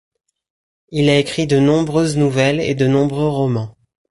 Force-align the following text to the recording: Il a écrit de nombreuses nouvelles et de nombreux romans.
Il 0.89 1.11
a 1.11 1.19
écrit 1.19 1.45
de 1.45 1.59
nombreuses 1.59 2.17
nouvelles 2.17 2.59
et 2.59 2.73
de 2.73 2.87
nombreux 2.87 3.29
romans. 3.29 3.77